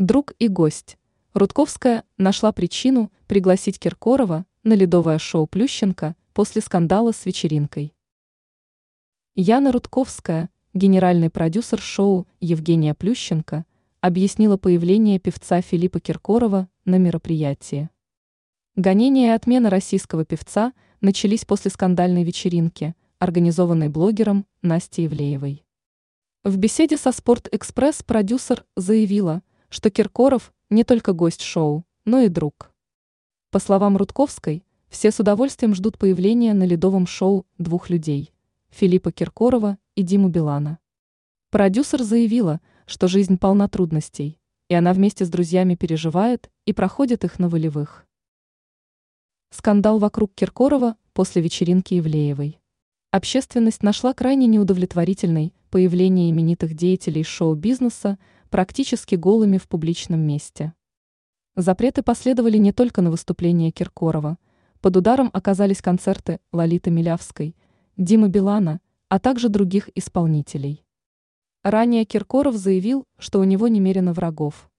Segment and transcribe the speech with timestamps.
[0.00, 0.96] Друг и гость.
[1.34, 7.92] Рудковская нашла причину пригласить Киркорова на ледовое шоу Плющенко после скандала с вечеринкой.
[9.34, 13.66] Яна Рудковская, генеральный продюсер шоу Евгения Плющенко,
[14.00, 17.90] объяснила появление певца Филиппа Киркорова на мероприятии.
[18.76, 20.72] Гонения и отмена российского певца
[21.02, 25.62] начались после скандальной вечеринки, организованной блогером Настей Евлеевой.
[26.42, 32.72] В беседе со «Спорт-экспресс» продюсер заявила, что Киркоров не только гость шоу, но и друг.
[33.50, 38.32] По словам Рудковской, все с удовольствием ждут появления на ледовом шоу двух людей–
[38.70, 40.78] Филиппа Киркорова и Диму Билана.
[41.50, 44.38] Продюсер заявила, что жизнь полна трудностей,
[44.68, 48.06] и она вместе с друзьями переживает и проходит их на волевых.
[49.50, 52.60] Скандал вокруг Киркорова после вечеринки Ивлеевой.
[53.12, 58.18] Общественность нашла крайне неудовлетворительной появление именитых деятелей шоу-бизнеса
[58.50, 60.74] практически голыми в публичном месте.
[61.56, 64.38] Запреты последовали не только на выступления Киркорова,
[64.80, 67.56] под ударом оказались концерты Лолиты Милявской,
[67.96, 70.84] Димы Билана, а также других исполнителей.
[71.62, 74.69] Ранее Киркоров заявил, что у него немерено врагов.